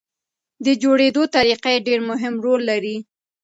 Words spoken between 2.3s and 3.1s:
رول لري.